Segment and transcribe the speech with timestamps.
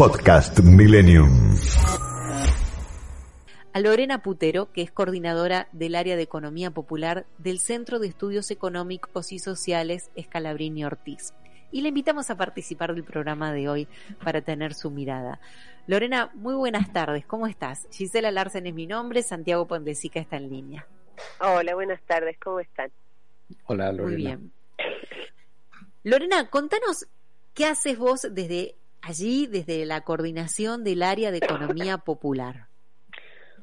[0.00, 1.54] Podcast Millennium.
[3.74, 8.50] A Lorena Putero, que es coordinadora del área de Economía Popular del Centro de Estudios
[8.50, 11.34] Económicos y Sociales Escalabrini Ortiz.
[11.70, 13.88] Y le invitamos a participar del programa de hoy
[14.24, 15.38] para tener su mirada.
[15.86, 17.86] Lorena, muy buenas tardes, ¿cómo estás?
[17.92, 20.86] Gisela Larsen es mi nombre, Santiago Pondesica está en línea.
[21.40, 22.90] Hola, buenas tardes, ¿cómo están?
[23.66, 24.06] Hola, Lorena.
[24.06, 24.52] Muy bien.
[26.04, 27.06] Lorena, contanos
[27.52, 32.66] qué haces vos desde allí, desde la coordinación del área de economía popular.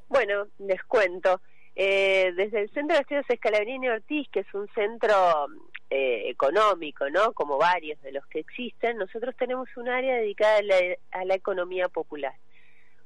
[0.10, 1.42] Bueno, les cuento.
[1.76, 5.48] Eh, desde el Centro de Estudios Escalabrini Ortiz, que es un centro
[5.90, 7.34] eh, económico, ¿no?
[7.34, 10.76] Como varios de los que existen, nosotros tenemos un área dedicada a la,
[11.12, 12.34] a la economía popular.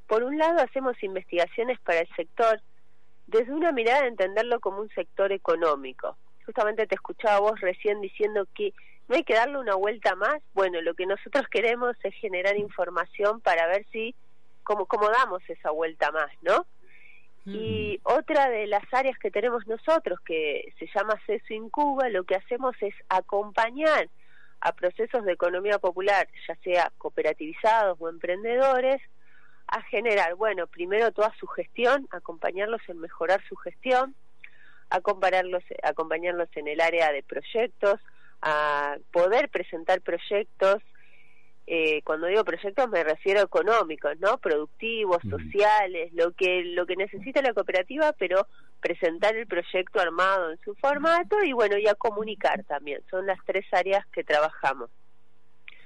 [0.07, 2.61] Por un lado, hacemos investigaciones para el sector
[3.27, 6.17] desde una mirada de entenderlo como un sector económico.
[6.45, 8.73] Justamente te escuchaba vos recién diciendo que
[9.11, 10.41] no hay que darle una vuelta más.
[10.53, 14.15] Bueno, lo que nosotros queremos es generar información para ver si,
[14.63, 16.65] cómo, cómo damos esa vuelta más, ¿no?
[17.43, 22.35] Y otra de las áreas que tenemos nosotros, que se llama CESO Incuba, lo que
[22.35, 24.07] hacemos es acompañar
[24.61, 29.01] a procesos de economía popular, ya sea cooperativizados o emprendedores,
[29.67, 34.15] a generar, bueno, primero toda su gestión, acompañarlos en mejorar su gestión,
[34.89, 37.99] acompañarlos, acompañarlos en el área de proyectos,
[38.41, 40.77] a poder presentar proyectos.
[41.67, 44.37] Eh, cuando digo proyectos me refiero a económicos, ¿no?
[44.39, 48.47] Productivos, sociales, lo que lo que necesita la cooperativa, pero
[48.81, 53.01] presentar el proyecto armado en su formato y bueno, y a comunicar también.
[53.09, 54.89] Son las tres áreas que trabajamos.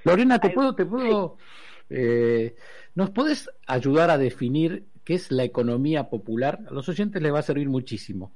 [0.06, 1.38] Lorena, te puedo, te puedo,
[1.90, 2.56] eh,
[2.94, 6.60] ¿nos puedes ayudar a definir qué es la economía popular?
[6.68, 8.34] A los oyentes les va a servir muchísimo.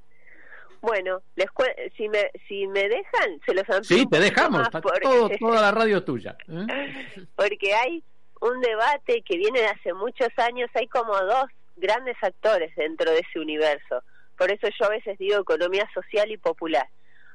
[0.80, 1.48] Bueno, les
[1.96, 3.98] si me si me dejan, se los amplío.
[3.98, 4.68] Sí, te dejamos.
[4.70, 5.36] Porque...
[5.40, 6.36] toda la radio tuya.
[6.48, 7.26] ¿eh?
[7.36, 8.02] Porque hay
[8.40, 10.70] un debate que viene de hace muchos años.
[10.74, 14.02] Hay como dos grandes actores dentro de ese universo.
[14.36, 16.88] Por eso yo a veces digo economía social y popular.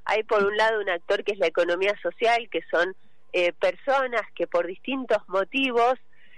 [0.06, 2.96] Hay por un lado un actor que es la economía social, que son
[3.34, 5.96] eh, personas que por distintos motivos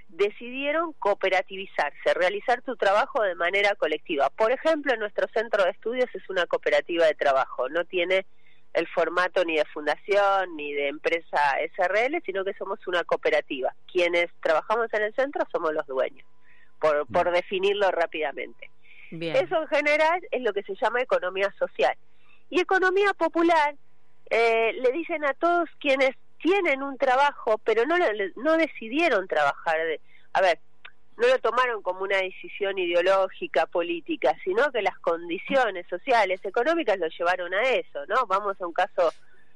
[0.10, 4.30] decidieron cooperativizarse, realizar tu trabajo de manera colectiva.
[4.30, 8.26] Por ejemplo, nuestro centro de estudios es una cooperativa de trabajo, no tiene
[8.74, 11.40] el formato ni de fundación ni de empresa
[11.76, 13.74] SRL, sino que somos una cooperativa.
[13.92, 16.28] Quienes trabajamos en el centro somos los dueños,
[16.80, 18.70] por, por definirlo rápidamente.
[19.10, 21.96] Eso en general es lo que se llama economía social.
[22.50, 23.76] Y economía popular
[24.30, 27.96] eh, le dicen a todos quienes tienen un trabajo, pero no,
[28.36, 29.78] no decidieron trabajar.
[29.78, 30.02] De,
[30.34, 30.60] a ver,
[31.18, 37.08] no lo tomaron como una decisión ideológica, política, sino que las condiciones sociales, económicas lo
[37.08, 38.26] llevaron a eso, ¿no?
[38.28, 39.12] Vamos a un caso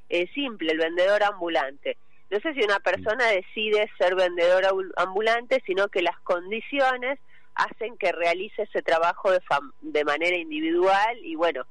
[0.09, 1.97] eh, simple, el vendedor ambulante.
[2.31, 4.64] No sé si una persona decide ser vendedor
[4.96, 7.20] ambulante, sino que las condiciones
[7.56, 9.41] hacen que realice ese trabajo de,
[9.81, 11.66] de manera individual y bueno,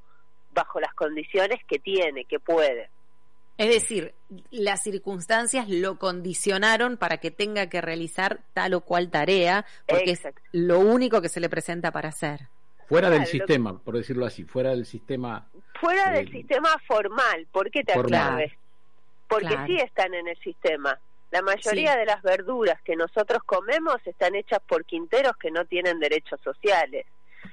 [0.53, 2.89] bajo las condiciones que tiene, que puede.
[3.61, 4.15] Es decir,
[4.49, 10.23] las circunstancias lo condicionaron para que tenga que realizar tal o cual tarea, porque es
[10.51, 12.47] lo único que se le presenta para hacer.
[12.89, 15.45] Fuera del sistema, por decirlo así, fuera del sistema.
[15.79, 18.51] Fuera del sistema formal, ¿por qué te aclares?
[19.27, 20.99] Porque sí están en el sistema.
[21.29, 25.99] La mayoría de las verduras que nosotros comemos están hechas por quinteros que no tienen
[25.99, 27.05] derechos sociales.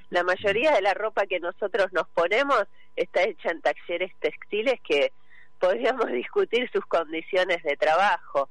[0.09, 2.63] La mayoría de la ropa que nosotros nos ponemos
[2.95, 5.11] está hecha en talleres textiles que
[5.59, 8.49] podríamos discutir sus condiciones de trabajo.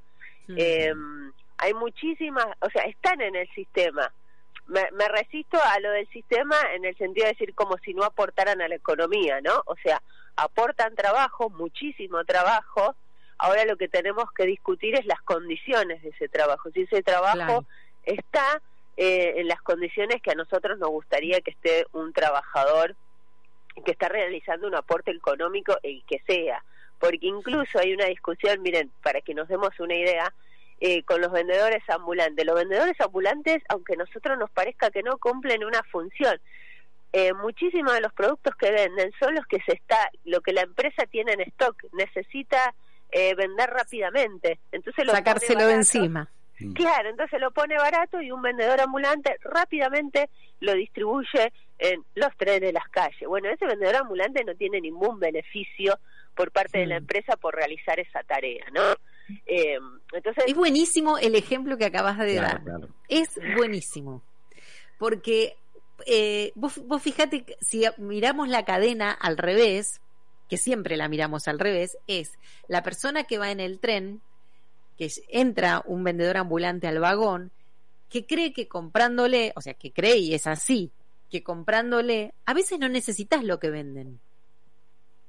[0.57, 0.95] Eh,
[1.59, 4.11] hay muchísimas, o sea, están en el sistema.
[4.67, 8.05] Me, me, resisto a lo del sistema en el sentido de decir como si no
[8.05, 9.63] aportaran a la economía, ¿no?
[9.67, 10.01] O sea,
[10.37, 12.95] aportan trabajo, muchísimo trabajo.
[13.39, 16.71] Ahora lo que tenemos que discutir es las condiciones de ese trabajo.
[16.71, 17.65] Si ese trabajo
[18.05, 18.63] está
[18.97, 22.95] eh, en las condiciones que a nosotros nos gustaría que esté un trabajador
[23.85, 26.63] que está realizando un aporte económico, el que sea
[26.99, 30.33] porque incluso hay una discusión, miren, para que nos demos una idea,
[30.81, 32.47] eh, con los vendedores ambulantes.
[32.47, 36.39] Los vendedores ambulantes, aunque a nosotros nos parezca que no cumplen una función,
[37.13, 40.61] eh, muchísimos de los productos que venden son los que se está, lo que la
[40.61, 42.75] empresa tiene en stock, necesita
[43.11, 44.61] eh, vender rápidamente.
[44.71, 46.29] Entonces lo sacárselo de encima.
[46.75, 50.29] Claro, entonces lo pone barato y un vendedor ambulante rápidamente
[50.61, 53.29] lo distribuye en los trenes de las calles.
[53.29, 55.99] Bueno, ese vendedor ambulante no tiene ningún beneficio
[56.39, 58.83] por parte de la empresa por realizar esa tarea, ¿no?
[59.45, 59.77] Eh,
[60.13, 62.63] entonces es buenísimo el ejemplo que acabas de dar.
[63.09, 64.23] Es buenísimo.
[65.01, 65.57] Porque
[66.07, 70.01] eh, vos, vos fíjate, si miramos la cadena al revés,
[70.49, 72.39] que siempre la miramos al revés, es
[72.69, 74.21] la persona que va en el tren,
[74.97, 77.51] que entra un vendedor ambulante al vagón,
[78.09, 80.93] que cree que comprándole, o sea, que cree y es así,
[81.31, 84.21] que comprándole, a veces no necesitas lo que venden.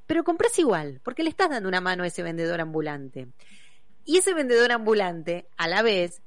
[0.09, 3.27] Pero compras igual, porque le estás dando una mano a ese vendedor ambulante.
[4.05, 6.23] Y ese vendedor ambulante, a la vez,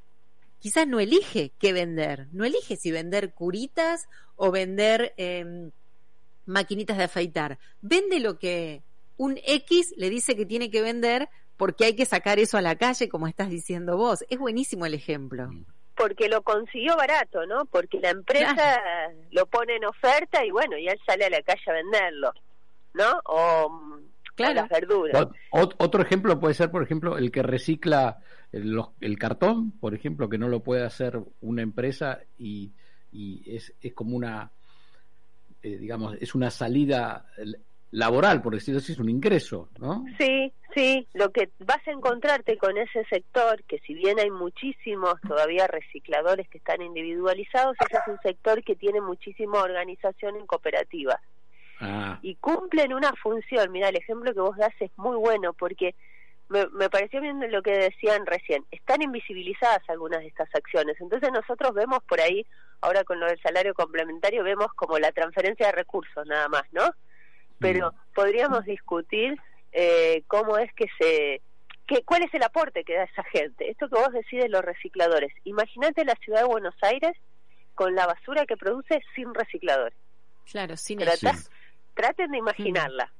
[0.61, 2.29] quizás no elige qué vender.
[2.31, 5.73] No elige si vender curitas o vender em,
[6.47, 7.59] maquinitas de afeitar.
[7.81, 8.85] Vende lo que
[9.17, 12.77] un X le dice que tiene que vender porque hay que sacar eso a la
[12.77, 14.25] calle, como estás diciendo vos.
[14.31, 15.49] Es buenísimo el ejemplo.
[15.49, 15.65] Mm
[15.95, 17.65] porque lo consiguió barato, ¿no?
[17.67, 18.81] Porque la empresa
[19.31, 22.33] lo pone en oferta y bueno, y él sale a la calle a venderlo,
[22.95, 23.21] ¿no?
[23.25, 24.01] O
[24.35, 24.55] claro.
[24.55, 25.29] las verduras.
[25.51, 28.19] otro ejemplo puede ser, por ejemplo, el que recicla
[28.53, 32.73] el, cartón, por ejemplo, que no lo puede hacer una empresa y,
[33.11, 34.51] y es, es como una,
[35.63, 37.27] eh, digamos, es una salida
[37.93, 40.05] laboral, por decirlo así, es un ingreso, ¿no?
[40.19, 45.15] Sí, sí, lo que vas a encontrarte con ese sector, que si bien hay muchísimos
[45.27, 51.21] todavía recicladores que están individualizados, ese es un sector que tiene muchísima organización en cooperativas.
[51.83, 52.19] Ah.
[52.23, 55.95] Y cumplen una función, mira, el ejemplo que vos das es muy bueno porque
[56.49, 61.31] me, me pareció bien lo que decían recién, están invisibilizadas algunas de estas acciones, entonces
[61.33, 62.47] nosotros vemos por ahí,
[62.81, 66.89] ahora con lo del salario complementario, vemos como la transferencia de recursos nada más, ¿no?
[67.63, 69.41] pero podríamos discutir
[69.73, 71.41] eh, cómo es que se
[71.87, 73.71] que, cuál es el aporte que da esa gente.
[73.71, 75.33] Esto que vos decís de los recicladores.
[75.45, 77.13] Imagínate la ciudad de Buenos Aires
[77.75, 79.97] con la basura que produce sin recicladores.
[80.51, 81.01] Claro, sin
[81.95, 83.13] Traten de imaginarla.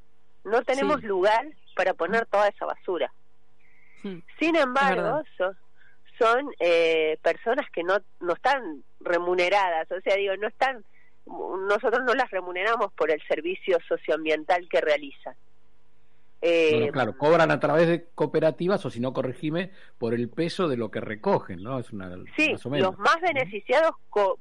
[0.45, 1.47] No tenemos lugar
[1.77, 3.13] para poner toda esa basura.
[4.39, 5.57] Sin embargo, son,
[6.19, 10.85] son eh, personas que no, no están remuneradas, o sea, digo, no están
[11.27, 15.35] nosotros no las remuneramos por el servicio socioambiental que realizan.
[16.45, 20.77] Eh, claro, cobran a través de cooperativas o si no corregime por el peso de
[20.77, 21.79] lo que recogen, ¿no?
[21.79, 23.93] Es una, sí, los más beneficiados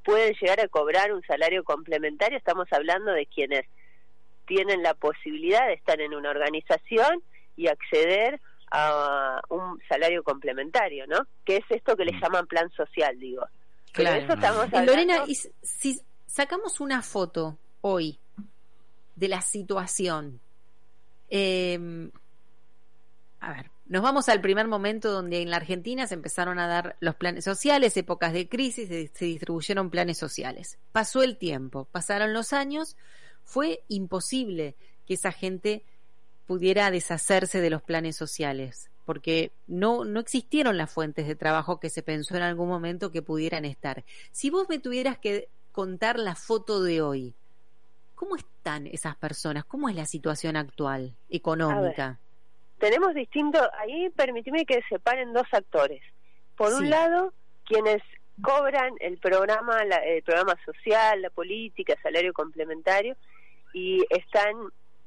[0.04, 2.40] pueden llegar a cobrar un salario complementario.
[2.40, 3.68] Estamos hablando de quienes
[4.52, 7.24] tienen la posibilidad de estar en una organización
[7.56, 11.26] y acceder a un salario complementario, ¿no?
[11.46, 12.22] Que es esto que le mm.
[12.22, 13.46] llaman plan social, digo.
[13.94, 14.22] Claro.
[14.22, 14.92] Eso estamos hablando...
[14.92, 18.20] Lorena, y si, sacamos una foto hoy
[19.16, 20.42] de la situación.
[21.30, 22.12] Em,
[23.40, 26.98] a ver, nos vamos al primer momento donde en la Argentina se empezaron a dar
[27.00, 30.78] los planes sociales, épocas de crisis, se distribuyeron planes sociales.
[30.92, 32.98] Pasó el tiempo, pasaron los años,
[33.44, 35.84] fue imposible que esa gente
[36.48, 41.90] pudiera deshacerse de los planes sociales, porque no, no existieron las fuentes de trabajo que
[41.90, 44.04] se pensó en algún momento que pudieran estar.
[44.32, 47.34] Si vos me tuvieras que contar la foto de hoy.
[48.16, 49.66] ¿Cómo están esas personas?
[49.66, 52.20] ¿Cómo es la situación actual económica?
[52.82, 56.02] tenemos distintos, ahí permíteme que separen dos actores.
[56.58, 57.32] Por un lado,
[57.64, 58.02] quienes
[58.42, 63.16] cobran el programa, el programa social, la política, salario complementario,
[63.74, 64.56] y están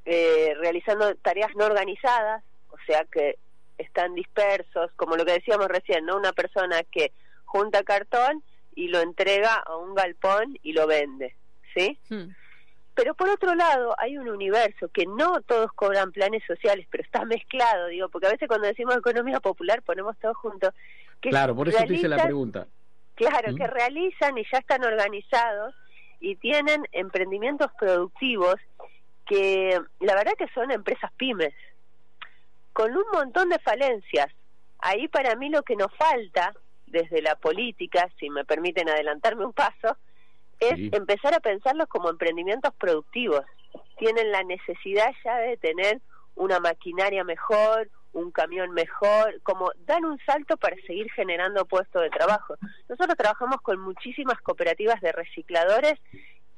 [0.05, 3.37] eh, realizando tareas no organizadas, o sea que
[3.77, 6.15] están dispersos, como lo que decíamos recién, ¿no?
[6.15, 7.11] Una persona que
[7.45, 8.43] junta cartón
[8.73, 11.35] y lo entrega a un galpón y lo vende,
[11.73, 11.97] ¿sí?
[12.09, 12.29] Hmm.
[12.93, 17.25] Pero por otro lado, hay un universo que no todos cobran planes sociales, pero está
[17.25, 20.71] mezclado, digo, porque a veces cuando decimos economía popular ponemos todo junto.
[21.19, 22.67] claro, por eso te hice la pregunta.
[23.15, 23.55] Claro, ¿Mm?
[23.55, 25.73] que realizan y ya están organizados
[26.19, 28.55] y tienen emprendimientos productivos
[29.25, 31.53] que la verdad que son empresas pymes,
[32.73, 34.27] con un montón de falencias.
[34.79, 36.53] Ahí para mí lo que nos falta
[36.87, 39.97] desde la política, si me permiten adelantarme un paso,
[40.59, 43.41] es empezar a pensarlos como emprendimientos productivos.
[43.97, 46.01] Tienen la necesidad ya de tener
[46.35, 52.09] una maquinaria mejor, un camión mejor, como dan un salto para seguir generando puestos de
[52.09, 52.55] trabajo.
[52.89, 55.99] Nosotros trabajamos con muchísimas cooperativas de recicladores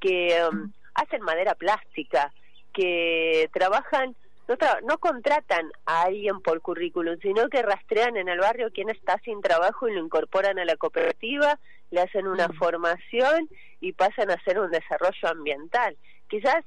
[0.00, 2.32] que um, hacen madera plástica,
[2.72, 4.14] que trabajan
[4.48, 9.20] no, no contratan a alguien por currículum, sino que rastrean en el barrio quién está
[9.24, 11.58] sin trabajo y lo incorporan a la cooperativa,
[11.90, 12.54] le hacen una mm.
[12.54, 13.48] formación
[13.80, 15.96] y pasan a hacer un desarrollo ambiental.
[16.28, 16.64] Quizás.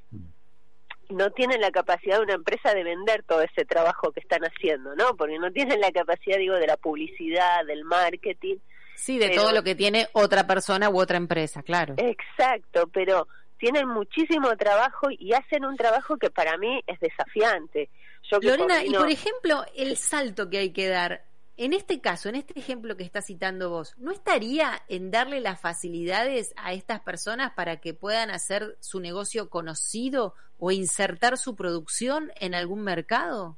[1.11, 4.95] No tienen la capacidad de una empresa de vender todo ese trabajo que están haciendo,
[4.95, 5.15] ¿no?
[5.15, 8.57] Porque no tienen la capacidad, digo, de la publicidad, del marketing.
[8.95, 11.95] Sí, de todo lo que tiene otra persona u otra empresa, claro.
[11.97, 13.27] Exacto, pero
[13.57, 17.89] tienen muchísimo trabajo y hacen un trabajo que para mí es desafiante.
[18.29, 21.23] Yo Lorena, y por ejemplo, el salto que hay que dar,
[21.57, 25.59] en este caso, en este ejemplo que está citando vos, ¿no estaría en darle las
[25.59, 32.31] facilidades a estas personas para que puedan hacer su negocio conocido o insertar su producción
[32.39, 33.57] en algún mercado?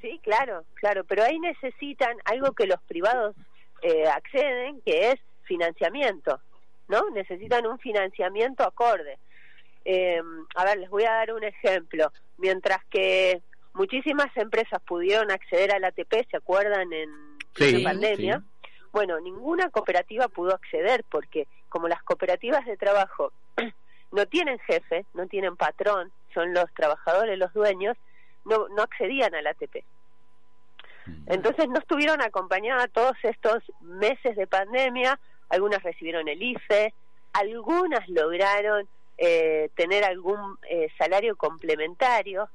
[0.00, 3.36] Sí, claro, claro, pero ahí necesitan algo que los privados
[3.82, 6.40] eh, acceden, que es financiamiento,
[6.88, 7.10] ¿no?
[7.10, 9.18] Necesitan un financiamiento acorde.
[9.84, 10.20] Eh,
[10.54, 12.12] a ver, les voy a dar un ejemplo.
[12.36, 13.42] Mientras que
[13.78, 16.92] muchísimas empresas pudieron acceder al ATP, ¿se acuerdan?
[16.92, 17.10] En
[17.58, 18.42] la pandemia.
[18.92, 23.32] Bueno, ninguna cooperativa pudo acceder porque como las cooperativas de trabajo
[24.12, 27.96] no tienen jefe, no tienen patrón, son los trabajadores los dueños,
[28.44, 29.84] no, no accedían al ATP.
[31.06, 31.12] Mm.
[31.26, 35.18] Entonces no estuvieron acompañadas todos estos meses de pandemia,
[35.50, 36.92] algunas recibieron el IFE,
[37.32, 42.48] algunas lograron eh, tener algún eh, salario complementario,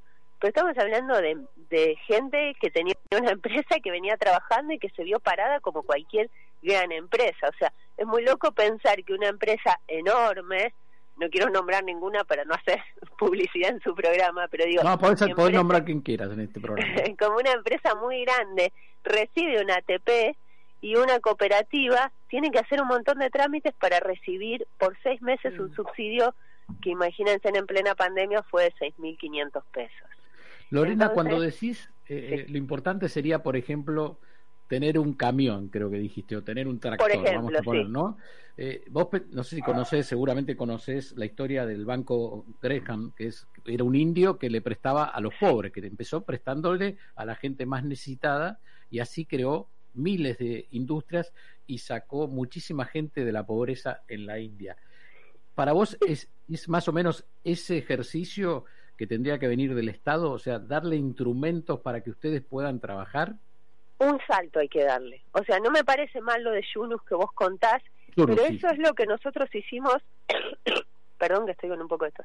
[0.44, 1.38] pero estamos hablando de,
[1.70, 5.84] de gente que tenía una empresa que venía trabajando y que se vio parada como
[5.84, 6.30] cualquier
[6.62, 7.48] gran empresa.
[7.48, 10.74] O sea, es muy loco pensar que una empresa enorme,
[11.16, 12.82] no quiero nombrar ninguna para no hacer
[13.18, 14.84] publicidad en su programa, pero digo...
[14.84, 16.94] No, podés, nombrar quien quieras en este programa.
[17.20, 18.74] como una empresa muy grande
[19.06, 20.36] recibe una ATP
[20.82, 25.58] y una cooperativa tiene que hacer un montón de trámites para recibir por seis meses
[25.58, 25.76] un mm.
[25.76, 26.36] subsidio
[26.82, 30.10] que imagínense en plena pandemia fue de 6.500 pesos.
[30.74, 34.20] Lorena, cuando decís, eh, eh, lo importante sería, por ejemplo,
[34.68, 38.18] tener un camión, creo que dijiste, o tener un tractor, vamos a poner, ¿no?
[38.58, 43.48] Eh, vos, no sé si conocés, seguramente conocés la historia del banco Graham, que es,
[43.66, 47.68] era un indio que le prestaba a los pobres, que empezó prestándole a la gente
[47.68, 51.34] más necesitada y así creó miles de industrias
[51.68, 54.76] y sacó muchísima gente de la pobreza en la India.
[55.54, 58.66] Para vos es, es más o menos ese ejercicio
[58.98, 63.34] que tendría que venir del Estado, o sea, darle instrumentos para que ustedes puedan trabajar?
[64.00, 65.22] Un salto hay que darle.
[65.32, 67.82] O sea, no me parece mal lo de Yunus que vos contás,
[68.16, 69.98] pero eso es lo que nosotros hicimos,
[71.18, 72.24] perdón que estoy con un poco de esto,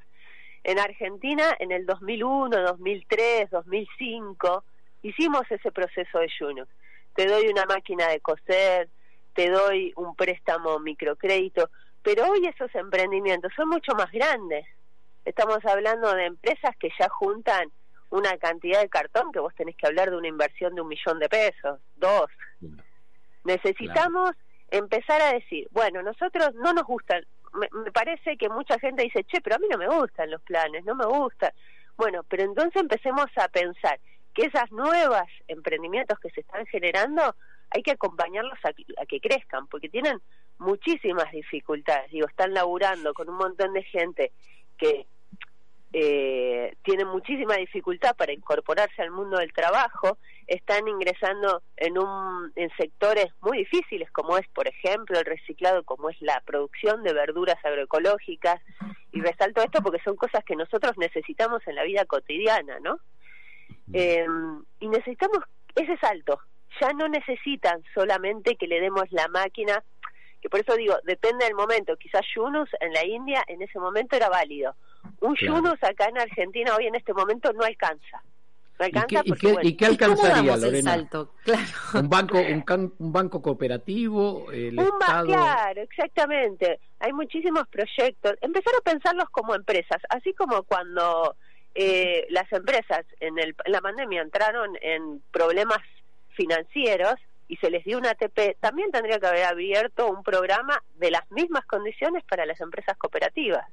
[0.65, 4.65] en Argentina en el 2001, 2003, 2005,
[5.03, 6.69] hicimos ese proceso de Yunus.
[7.15, 8.89] Te doy una máquina de coser,
[9.35, 11.71] te doy un préstamo microcrédito,
[12.03, 14.67] pero hoy esos emprendimientos son mucho más grandes.
[15.28, 17.70] Estamos hablando de empresas que ya juntan
[18.08, 21.18] una cantidad de cartón que vos tenés que hablar de una inversión de un millón
[21.18, 22.30] de pesos, dos.
[23.44, 24.30] Necesitamos
[24.70, 29.23] empezar a decir, bueno, nosotros no nos gustan, me, me, parece que mucha gente dice,
[29.25, 31.52] che, pero a mí no me gustan los planes, no me gustan.
[31.99, 34.00] Bueno, pero entonces empecemos a pensar
[34.32, 37.37] que esas nuevas emprendimientos que se están generando
[37.68, 40.23] hay que acompañarlos a, a que crezcan, porque tienen
[40.56, 44.32] muchísimas dificultades, digo, están laburando con un montón de gente
[44.78, 45.06] que
[45.92, 52.71] eh, tienen muchísima dificultad para incorporarse al mundo del trabajo, están ingresando en, un, en
[52.76, 57.62] sectores muy difíciles como es, por ejemplo, el reciclado, como es la producción de verduras
[57.64, 58.61] agroecológicas,
[59.12, 62.99] y resalto esto porque son cosas que nosotros necesitamos en la vida cotidiana, ¿no?
[63.92, 64.26] Eh,
[64.80, 65.38] y necesitamos
[65.75, 66.40] ese salto,
[66.80, 69.83] ya no necesitan solamente que le demos la máquina,
[70.40, 74.16] que por eso digo, depende del momento, quizás Yunus en la India en ese momento
[74.16, 74.75] era válido,
[75.21, 78.23] un Yunus acá en Argentina hoy en este momento no alcanza.
[78.79, 81.09] No alcanza ¿Y qué, ¿y qué, alcanzaría, Lorena?
[81.95, 84.53] ¿Un, banco, un, banco cooperativo?
[84.53, 86.79] El un Claro, exactamente.
[87.01, 88.35] Hay muchísimos proyectos.
[88.41, 91.35] Empezar a pensarlos como empresas, así como cuando
[91.75, 95.81] eh, las empresas en, el, en la pandemia entraron en problemas
[96.37, 97.15] financieros
[97.49, 101.29] y se les dio una ATP, también tendría que haber abierto un programa de las
[101.31, 103.65] mismas condiciones para las empresas cooperativas.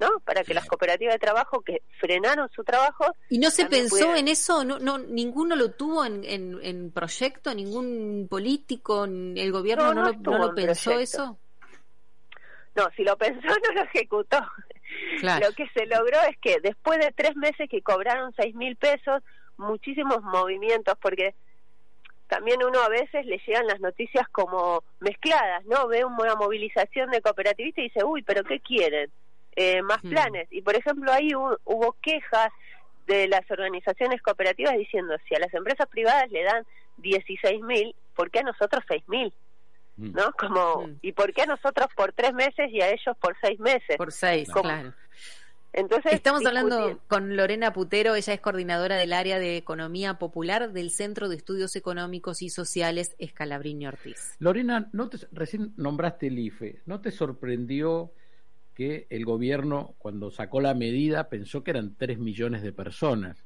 [0.00, 0.18] ¿No?
[0.20, 3.14] Para que las cooperativas de trabajo que frenaron su trabajo.
[3.28, 4.64] ¿Y no se pensó en eso?
[4.64, 7.54] ¿No, no, ¿Ninguno lo tuvo en, en, proyecto?
[7.54, 9.04] ¿Ningún político?
[9.04, 11.38] ¿El gobierno no, lo, pensó eso?
[12.74, 14.38] No, si lo pensó, no lo ejecutó.
[15.22, 19.22] Lo que se logró es que después de tres meses que cobraron seis mil pesos,
[19.58, 21.34] muchísimos movimientos, porque
[22.26, 25.88] también uno a veces le llegan las noticias como mezcladas, ¿no?
[25.88, 29.10] Ve una movilización de cooperativistas y dice, uy, pero ¿qué quieren?
[29.62, 30.08] Eh, más hmm.
[30.08, 30.48] planes.
[30.50, 32.48] Y por ejemplo, ahí hubo, quejas
[33.06, 36.64] de las organizaciones cooperativas diciendo, si a las empresas privadas le dan
[36.96, 39.34] 16 mil, ¿por qué a nosotros 6 mil?
[39.98, 40.12] Hmm.
[40.12, 40.32] ¿No?
[40.32, 40.98] Como, hmm.
[41.02, 43.98] ¿y por qué a nosotros por tres meses y a ellos por seis meses?
[43.98, 44.94] Por seis, claro.
[45.74, 50.90] Entonces, Estamos hablando con Lorena Putero, ella es coordinadora del área de Economía Popular del
[50.90, 54.36] Centro de Estudios Económicos y Sociales Escalabrini Ortiz.
[54.38, 58.10] Lorena, no te, recién nombraste el IFE, ¿no te sorprendió
[58.80, 63.44] que el gobierno, cuando sacó la medida, pensó que eran 3 millones de personas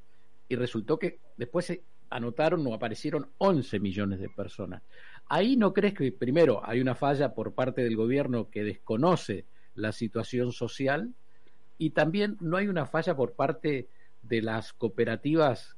[0.49, 4.85] y resultó que después se anotaron o aparecieron 11 millones de personas.
[5.29, 9.91] Ahí no crees que, primero, hay una falla por parte del gobierno que desconoce la
[9.91, 11.13] situación social
[11.79, 13.89] y también no hay una falla por parte
[14.23, 15.75] de las cooperativas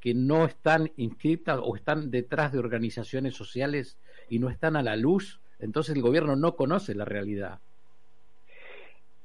[0.00, 3.96] que no están inscritas o están detrás de organizaciones sociales
[4.28, 7.60] y no están a la luz Entonces el gobierno no conoce la realidad.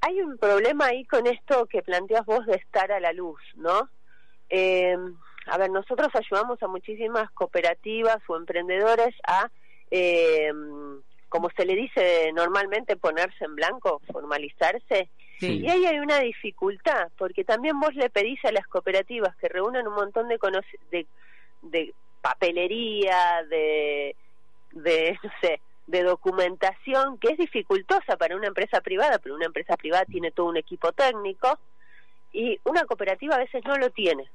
[0.02, 3.90] Hay un problema ahí con esto que planteas vos de estar a la luz, ¿no?
[4.50, 4.96] Eh,
[5.48, 9.50] a ver, nosotros ayudamos a muchísimas cooperativas o emprendedores a,
[9.92, 10.52] eh,
[11.30, 15.10] como se le dice normalmente, ponerse en blanco, formalizarse.
[15.40, 19.88] Y ahí hay una dificultad, porque también vos le pedís a las cooperativas que reúnan
[19.88, 20.40] un montón de,
[20.90, 21.06] de,
[21.62, 24.16] de papelería, de,
[24.72, 29.78] de, no sé, de documentación que es dificultosa para una empresa privada, pero una empresa
[29.78, 31.58] privada tiene todo un equipo técnico
[32.34, 34.30] y una cooperativa a veces no lo tiene.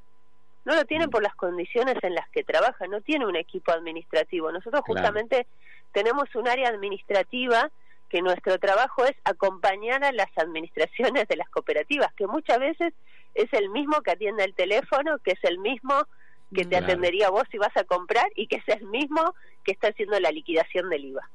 [0.64, 4.50] No lo tienen por las condiciones en las que trabajan, no tiene un equipo administrativo.
[4.50, 5.47] Nosotros justamente
[5.92, 7.71] tenemos un área administrativa
[8.09, 12.94] que nuestro trabajo es acompañar a las administraciones de las cooperativas, que muchas veces
[13.35, 16.06] es el mismo que atiende el teléfono, que es el mismo
[16.54, 19.88] que te atendería vos si vas a comprar y que es el mismo que está
[19.88, 21.28] haciendo la liquidación del IVA.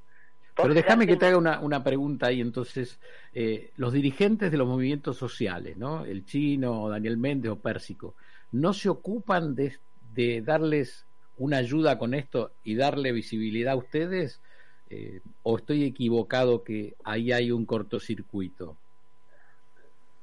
[0.61, 2.99] Pero déjame que te haga una, una pregunta ahí, entonces,
[3.33, 6.03] eh, los dirigentes de los movimientos sociales, ¿no?
[6.03, 8.15] El chino, Daniel Méndez o Pérsico,
[8.51, 9.77] ¿no se ocupan de,
[10.13, 11.05] de darles
[11.37, 14.41] una ayuda con esto y darle visibilidad a ustedes?
[14.89, 18.77] Eh, ¿O estoy equivocado que ahí hay un cortocircuito?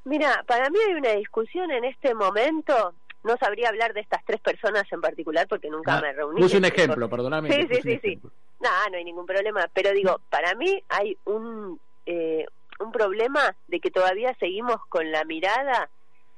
[0.04, 2.94] Mira, para mí hay una discusión en este momento.
[3.24, 6.40] No sabría hablar de estas tres personas en particular porque nunca ah, me reuní.
[6.40, 7.50] Puse un ejemplo, perdóname.
[7.50, 8.20] Sí, sí, sí, sí.
[8.60, 9.68] No, no hay ningún problema.
[9.72, 12.46] Pero digo, para mí hay un, eh,
[12.80, 15.88] un problema de que todavía seguimos con la mirada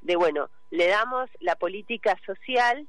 [0.03, 2.87] de, bueno, le damos la política social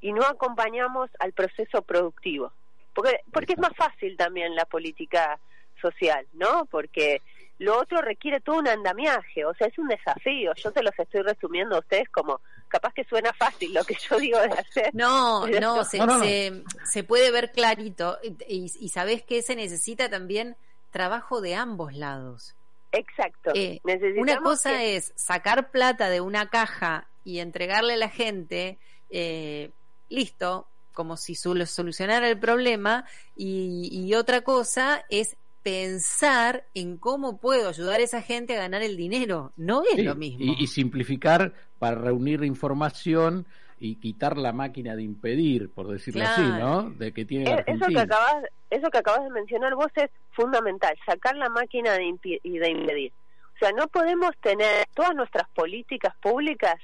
[0.00, 2.52] y no acompañamos al proceso productivo.
[2.94, 5.38] Porque, porque es más fácil también la política
[5.80, 6.66] social, ¿no?
[6.66, 7.20] Porque
[7.58, 10.52] lo otro requiere todo un andamiaje, o sea, es un desafío.
[10.54, 14.18] Yo se los estoy resumiendo a ustedes como, capaz que suena fácil lo que yo
[14.18, 14.90] digo de hacer.
[14.92, 20.56] No, no, se, Se, puede ver clarito y, y sabes que se necesita también
[20.90, 22.54] trabajo de ambos lados.
[22.92, 23.52] Exacto.
[23.54, 23.80] Eh,
[24.16, 28.78] una cosa es sacar plata de una caja y entregarle a la gente,
[29.10, 29.70] eh,
[30.08, 33.04] listo, como si solucionara el problema,
[33.36, 35.36] y, otra cosa es
[35.68, 39.52] pensar en cómo puedo ayudar a esa gente a ganar el dinero.
[39.56, 40.54] No es lo mismo.
[40.58, 43.46] Y, simplificar para reunir información
[43.78, 46.90] y quitar la máquina de impedir, por decirlo así, ¿no?
[46.90, 51.36] De que tiene eso que acabas eso que acabas de mencionar vos es fundamental, sacar
[51.36, 53.12] la máquina de, de impedir.
[53.54, 56.76] O sea, no podemos tener todas nuestras políticas públicas,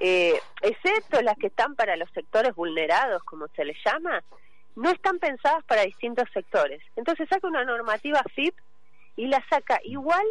[0.00, 4.22] eh, excepto las que están para los sectores vulnerados, como se les llama,
[4.76, 6.82] no están pensadas para distintos sectores.
[6.96, 8.54] Entonces saca una normativa FIP
[9.16, 10.24] y la saca igual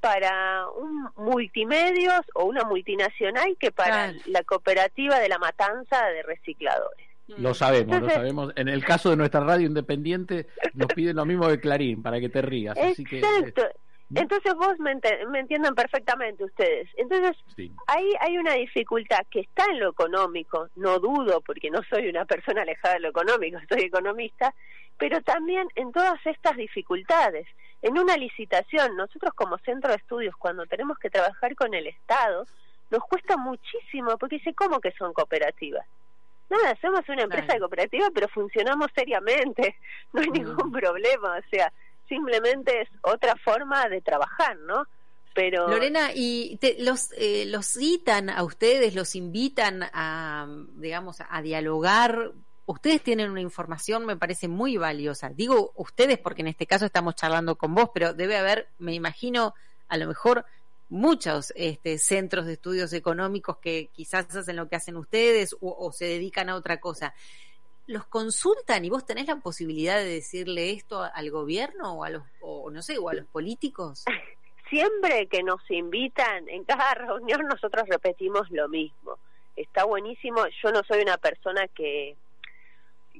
[0.00, 7.06] para un multimedios o una multinacional que para la cooperativa de la matanza de recicladores.
[7.36, 8.52] Lo sabemos, lo sabemos.
[8.56, 12.28] En el caso de nuestra radio independiente nos piden lo mismo de Clarín para que
[12.28, 12.78] te rías.
[12.78, 13.68] Así que, exacto.
[14.14, 14.92] Entonces vos me,
[15.38, 16.88] entienden perfectamente ustedes.
[16.96, 17.36] Entonces
[17.86, 22.24] ahí hay una dificultad que está en lo económico, no dudo porque no soy una
[22.24, 24.54] persona alejada de lo económico, soy economista,
[24.96, 27.46] pero también en todas estas dificultades.
[27.80, 32.44] En una licitación, nosotros como centro de estudios, cuando tenemos que trabajar con el Estado,
[32.90, 35.86] nos cuesta muchísimo porque dice, ¿cómo que son cooperativas?
[36.50, 39.76] No, hacemos una empresa de cooperativa, pero funcionamos seriamente,
[40.12, 41.70] no hay ningún problema, o sea,
[42.08, 44.84] simplemente es otra forma de trabajar, ¿no?
[45.34, 45.68] Pero...
[45.68, 52.32] Lorena, ¿y los, eh, los citan a ustedes, los invitan a, digamos, a dialogar?
[52.66, 55.30] Ustedes tienen una información, me parece muy valiosa.
[55.30, 59.54] Digo ustedes porque en este caso estamos charlando con vos, pero debe haber, me imagino,
[59.88, 60.44] a lo mejor
[60.88, 66.06] muchos este, centros de estudios económicos que quizás hacen lo que hacen ustedes o, se
[66.06, 67.14] dedican a otra cosa.
[67.88, 72.22] ¿Los consultan y vos tenés la posibilidad de decirle esto al gobierno o a los,
[72.42, 74.04] o no sé, o a los políticos?
[74.68, 79.18] Siempre que nos invitan, en cada reunión nosotros repetimos lo mismo.
[79.56, 80.44] Está buenísimo.
[80.62, 82.14] Yo no soy una persona que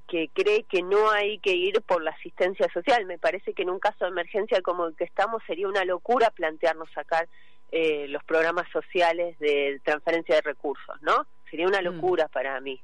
[0.07, 3.05] que cree que no hay que ir por la asistencia social.
[3.05, 6.31] Me parece que en un caso de emergencia como el que estamos sería una locura
[6.31, 7.29] plantearnos sacar
[7.71, 11.27] eh, los programas sociales de transferencia de recursos, ¿no?
[11.51, 11.85] Sería una mm.
[11.85, 12.81] locura para mí.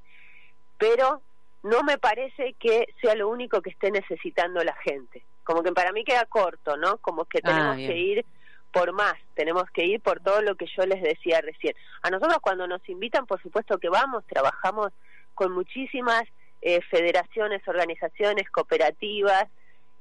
[0.77, 1.23] Pero
[1.65, 5.25] no me parece que sea lo único que esté necesitando la gente.
[5.45, 6.99] Como que para mí queda corto, ¿no?
[6.99, 8.25] Como que ah, tenemos que ir
[8.71, 11.75] por más, tenemos que ir por todo lo que yo les decía recién.
[12.03, 14.93] A nosotros cuando nos invitan, por supuesto que vamos, trabajamos
[15.35, 16.25] con muchísimas
[16.61, 19.47] eh, federaciones, organizaciones, cooperativas,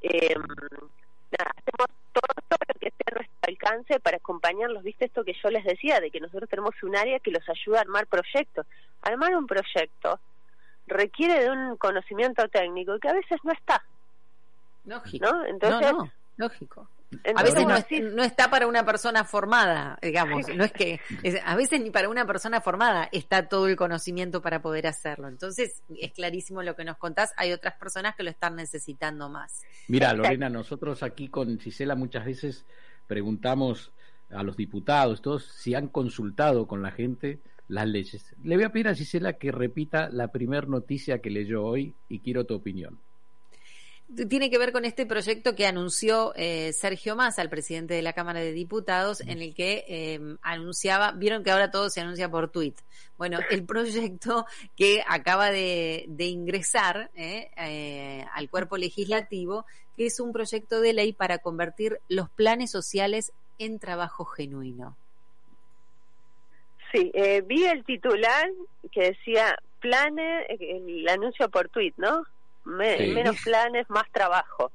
[0.02, 0.36] eh,
[1.32, 4.84] hacemos todo, lo que esté a nuestro alcance para acompañarlos.
[4.84, 6.02] ¿Viste esto que yo les decía?
[6.02, 8.67] De que nosotros tenemos un área que los ayuda a armar proyectos.
[9.02, 10.19] Armar un proyecto
[10.88, 13.84] requiere de un conocimiento técnico que a veces no está.
[14.86, 15.26] Lógico.
[15.26, 15.46] ¿no?
[15.46, 15.91] Entonces,
[16.38, 16.89] lógico.
[17.36, 17.65] a veces
[18.13, 21.00] no, está para una persona formada, digamos, no es que
[21.46, 25.28] a veces ni para una persona formada está todo el conocimiento para poder hacerlo.
[25.28, 29.62] Entonces, es clarísimo lo que nos contás, hay otras personas que lo están necesitando más.
[29.88, 32.65] Mira, Lorena, nosotros aquí con Gisela muchas veces
[33.08, 33.91] preguntamos
[34.32, 37.39] a los diputados, todos si han consultado con la gente
[37.74, 38.36] las leyes.
[38.44, 42.20] Le voy a pedir a Gisela que repita la primera noticia que leyó hoy y
[42.20, 43.00] quiero tu opinión
[44.30, 48.14] tiene que ver con este proyecto que anunció eh, Sergio Massa, el presidente de la
[48.14, 52.52] Cámara de Diputados, en el que em, anunciaba, vieron que ahora todo se anuncia por
[52.52, 52.76] tweet.
[53.18, 59.66] Bueno, el proyecto que acaba de, ingresar eh, eh, al cuerpo legislativo,
[59.98, 64.96] que es un proyecto de ley para convertir los planes sociales en trabajo genuino.
[66.94, 67.12] Sí,
[67.46, 68.50] vi el titular
[68.92, 72.24] que decía planes, el anuncio por tweet, ¿no?
[72.66, 74.72] menos planes, más trabajo.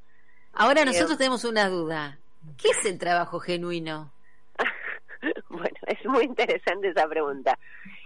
[0.53, 2.19] Ahora nosotros tenemos una duda.
[2.61, 4.13] ¿Qué es el trabajo genuino?
[5.49, 7.59] bueno, es muy interesante esa pregunta.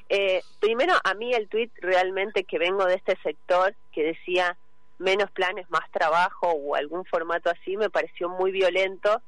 [0.09, 4.57] Eh, primero, a mí el tweet realmente que vengo de este sector que decía
[4.99, 9.21] menos planes, más trabajo o algún formato así me pareció muy violento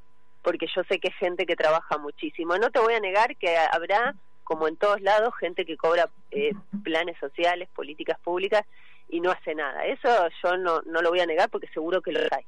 [0.42, 2.58] porque yo sé que hay gente que trabaja muchísimo.
[2.58, 6.52] No te voy a negar que habrá, como en todos lados, gente que cobra eh,
[6.82, 8.64] planes sociales, políticas públicas
[9.08, 9.84] y no hace nada.
[9.86, 10.08] Eso
[10.42, 12.44] yo no, no lo voy a negar porque seguro que lo hay.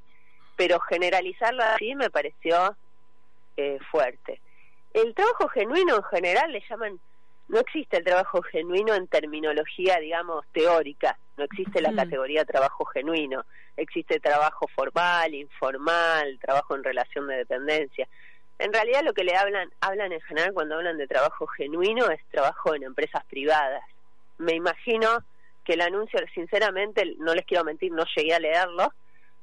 [0.57, 2.77] Pero generalizarlo así me pareció
[3.57, 4.41] eh, fuerte.
[4.95, 6.99] El trabajo genuino en general le llaman,
[7.49, 13.45] no existe el trabajo genuino en terminología, digamos, teórica, no existe la categoría trabajo genuino,
[13.77, 18.09] existe trabajo formal, informal, trabajo en relación de dependencia.
[18.59, 22.21] En realidad lo que le hablan, hablan en general cuando hablan de trabajo genuino es
[22.31, 23.83] trabajo en empresas privadas.
[24.39, 25.23] Me imagino
[25.65, 28.93] que el anuncio, sinceramente, no les quiero mentir, no llegué a leerlo,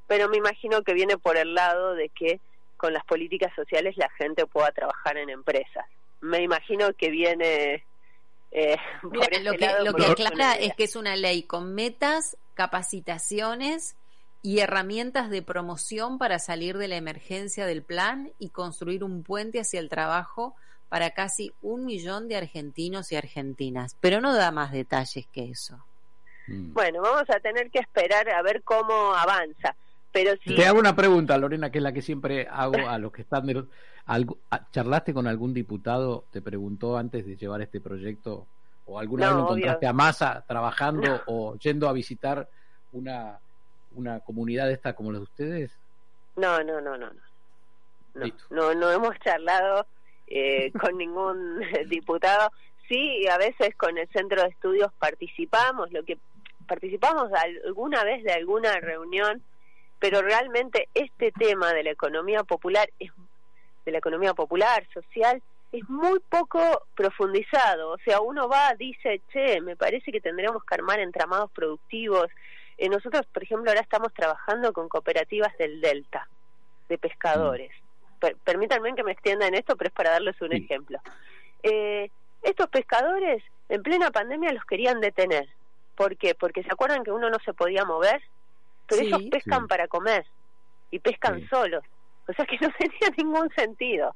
[0.08, 2.40] pero me imagino que viene por el lado de que
[2.78, 5.86] con las políticas sociales la gente pueda trabajar en empresas.
[6.22, 7.84] Me imagino que viene...
[8.52, 13.96] Eh, lo que, lo que aclara es que es una ley con metas, capacitaciones
[14.46, 19.62] y herramientas de promoción para salir de la emergencia del plan y construir un puente
[19.62, 20.54] hacia el trabajo
[20.90, 23.96] para casi un millón de argentinos y argentinas.
[24.02, 25.78] Pero no da más detalles que eso.
[26.48, 26.74] Mm.
[26.74, 29.76] Bueno, vamos a tener que esperar a ver cómo avanza.
[30.12, 30.56] Pero si...
[30.56, 33.46] Te hago una pregunta, Lorena, que es la que siempre hago a los que están...
[33.48, 33.64] De...
[34.74, 36.26] ¿Charlaste con algún diputado?
[36.32, 38.46] ¿Te preguntó antes de llevar este proyecto?
[38.86, 42.48] ¿O alguna vez lo encontraste a masa trabajando o yendo a visitar
[42.92, 43.40] una,
[43.96, 45.80] una comunidad esta como la de ustedes?
[46.36, 47.12] No, no, no, no.
[48.16, 49.86] No, no, no, hemos charlado
[50.28, 52.52] eh, con ningún diputado.
[52.88, 55.92] Sí, a veces con el centro de estudios participamos.
[55.92, 56.18] Lo que
[56.68, 57.32] participamos
[57.66, 59.42] alguna vez de alguna reunión,
[60.00, 63.12] pero realmente este tema de la economía popular es
[63.86, 67.92] de la economía popular, social, es muy poco profundizado.
[67.92, 72.28] O sea, uno va, dice, che, me parece que tendríamos que armar entramados productivos.
[72.78, 76.28] Eh, nosotros, por ejemplo, ahora estamos trabajando con cooperativas del Delta,
[76.90, 77.72] de pescadores.
[78.22, 78.28] Mm.
[78.44, 81.00] permítanme que me extienda en esto, pero es para darles un ejemplo.
[81.62, 82.10] Eh,
[82.42, 85.48] estos pescadores en plena pandemia los querían detener.
[85.96, 86.36] ¿Por qué?
[86.36, 88.22] Porque se acuerdan que uno no se podía mover,
[88.88, 90.26] pero ellos pescan para comer
[90.92, 91.84] y pescan solos.
[92.28, 94.16] O sea que no tenía ningún sentido.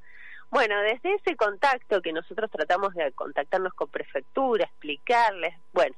[0.49, 5.95] Bueno, desde ese contacto que nosotros tratamos de contactarnos con prefectura, explicarles, bueno,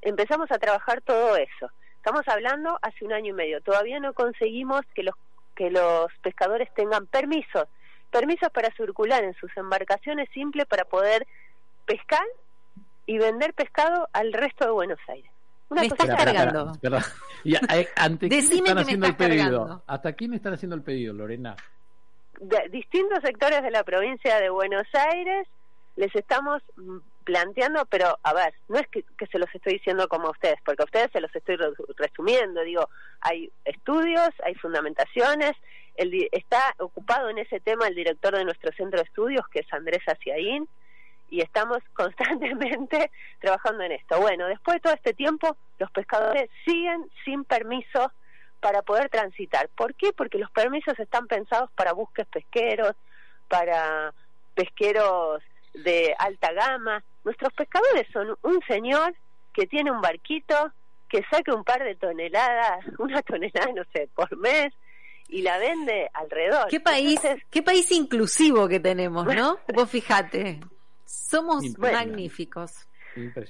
[0.00, 1.70] empezamos a trabajar todo eso.
[2.04, 3.62] Estamos hablando hace un año y medio.
[3.62, 5.14] Todavía no conseguimos que los
[5.56, 7.66] que los pescadores tengan permisos,
[8.10, 11.26] permisos para circular en sus embarcaciones simples para poder
[11.86, 12.26] pescar
[13.06, 15.30] y vender pescado al resto de Buenos Aires.
[15.70, 16.72] me estás cargando.
[17.42, 19.82] Y, están haciendo el pedido.
[19.86, 21.56] ¿Hasta quién están haciendo el pedido, Lorena?
[22.38, 25.48] De distintos sectores de la provincia de Buenos Aires
[25.96, 26.60] les estamos
[27.24, 30.82] planteando, pero a ver, no es que, se los estoy diciendo como a ustedes, porque
[30.82, 31.56] a ustedes se los estoy
[31.96, 32.88] resumiendo, digo,
[33.20, 35.52] hay estudios, hay fundamentaciones,
[35.96, 39.72] el, está ocupado en ese tema el director de nuestro centro de estudios, que es
[39.72, 40.68] Andrés Aciaín,
[41.30, 43.10] y estamos constantemente
[43.40, 44.20] trabajando en esto.
[44.20, 48.12] Bueno, después de todo este tiempo, los pescadores siguen sin permiso
[48.60, 49.68] para poder transitar.
[49.76, 50.12] ¿Por qué?
[50.12, 52.94] Porque los permisos están pensados para buques pesqueros,
[53.48, 54.14] para
[54.54, 55.42] pesqueros
[55.74, 57.02] de alta gama.
[57.24, 59.14] Nuestros pescadores son un señor
[59.52, 60.72] que tiene un barquito
[61.08, 64.72] que saque un par de toneladas, una tonelada, no sé, por mes,
[65.28, 66.68] y la vende alrededor.
[66.68, 69.58] ¿Qué país, qué país inclusivo que tenemos, ¿no?
[69.74, 70.60] Vos fíjate.
[71.04, 72.88] Somos magníficos.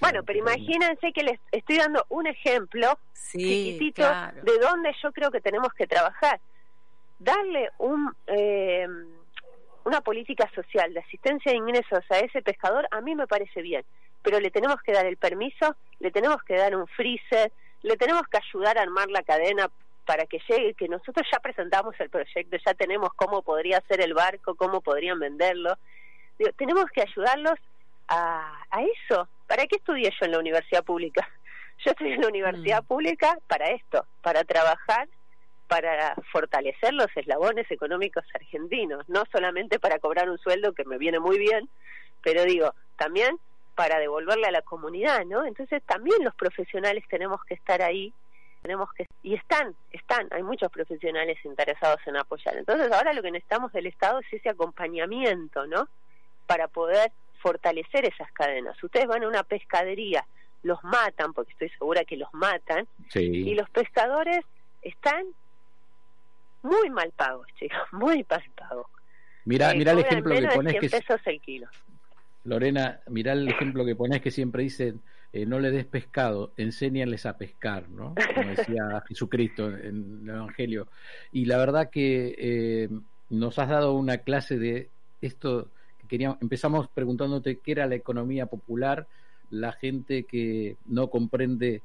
[0.01, 2.99] Bueno, pero imagínense que les estoy dando un ejemplo
[3.31, 4.03] chiquitito
[4.43, 6.39] de donde yo creo que tenemos que trabajar.
[7.19, 8.87] Darle un, eh,
[9.85, 13.85] una política social de asistencia de ingresos a ese pescador a mí me parece bien,
[14.23, 18.23] pero le tenemos que dar el permiso, le tenemos que dar un freezer, le tenemos
[18.29, 19.71] que ayudar a armar la cadena
[20.07, 24.15] para que llegue, que nosotros ya presentamos el proyecto, ya tenemos cómo podría ser el
[24.15, 25.77] barco, cómo podrían venderlo.
[26.57, 27.59] tenemos que ayudarlos
[28.09, 29.29] a, a eso.
[29.47, 31.29] ¿Para qué estudié yo en la universidad pública?
[31.85, 32.87] Yo estudié en la universidad mm.
[32.87, 35.09] pública para esto, para trabajar,
[35.69, 41.21] para fortalecer los eslabones económicos argentinos, no solamente para cobrar un sueldo que me viene
[41.21, 41.69] muy bien,
[42.23, 43.39] pero digo, también
[43.75, 45.45] para devolverle a la comunidad, ¿no?
[45.45, 48.13] Entonces también los profesionales tenemos que estar ahí
[48.65, 52.57] tenemos que y están están hay muchos profesionales interesados en apoyar.
[52.57, 55.87] Entonces ahora lo que necesitamos del Estado es ese acompañamiento no
[56.47, 58.83] para poder fortalecer esas cadenas.
[58.83, 60.25] Ustedes van a una pescadería
[60.63, 64.47] los matan porque estoy segura que los matan y los pescadores
[64.81, 65.27] están
[66.65, 68.87] muy mal pagos chicos muy mal pagos
[69.45, 71.69] mira eh, mira el ejemplo que pones que pesos el kilo
[72.43, 75.01] Lorena mira el ejemplo que pones que siempre dicen
[75.35, 78.15] eh, no le des pescado, enséñales a pescar, ¿no?
[78.37, 80.87] Como decía Jesucristo en el Evangelio.
[81.33, 82.89] Y la verdad que eh,
[83.31, 88.47] nos has dado una clase de esto que queríamos, empezamos preguntándote qué era la economía
[88.47, 89.09] popular,
[89.51, 91.83] la gente que no comprende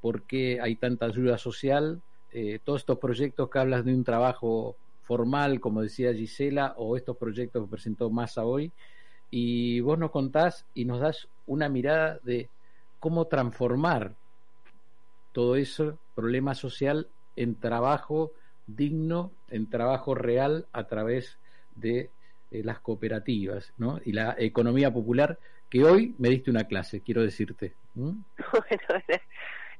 [0.00, 4.76] por qué hay tanta ayuda social, eh, todos estos proyectos que hablas de un trabajo
[5.02, 8.72] formal, como decía Gisela, o estos proyectos que presentó Massa hoy,
[9.30, 12.48] y vos nos contás y nos das una mirada de
[13.00, 14.14] cómo transformar
[15.32, 18.32] todo ese problema social en trabajo
[18.66, 21.38] digno, en trabajo real a través
[21.76, 22.10] de
[22.50, 24.00] eh, las cooperativas ¿no?
[24.04, 25.38] y la economía popular,
[25.70, 27.74] que hoy me diste una clase, quiero decirte.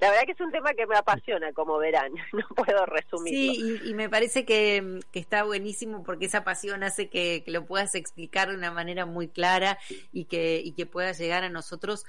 [0.00, 3.52] la verdad que es un tema que me apasiona, como verán, no puedo resumirlo.
[3.52, 8.50] Sí, y, me parece que, está buenísimo porque esa pasión hace que, lo puedas explicar
[8.50, 9.78] de una manera muy clara
[10.12, 12.04] y que, y que pueda llegar a nosotros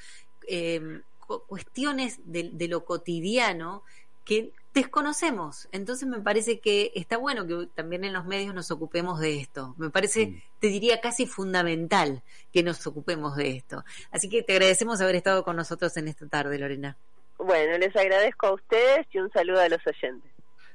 [0.47, 1.01] eh,
[1.47, 3.83] cuestiones de, lo cotidiano
[4.25, 5.67] que desconocemos.
[5.71, 9.75] Entonces me parece que está bueno que también en los medios nos ocupemos de esto.
[9.77, 12.21] Me parece, te diría, casi fundamental
[12.53, 13.83] que nos ocupemos de esto.
[14.11, 16.97] Así que te agradecemos haber estado con nosotros en esta tarde, Lorena.
[17.39, 20.29] Bueno, les agradezco a ustedes y un saludo a los oyentes.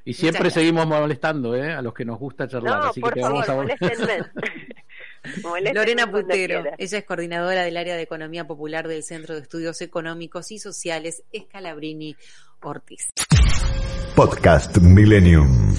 [0.06, 1.72] Y siempre seguimos molestando ¿eh?
[1.72, 2.88] a los que nos gusta charlar.
[2.88, 3.54] así que te vamos a
[5.72, 10.50] Lorena Putero, ella es coordinadora del área de Economía Popular del Centro de Estudios Económicos
[10.50, 12.16] y Sociales Escalabrini
[12.60, 13.08] Ortiz.
[14.14, 15.74] Podcast Millennium.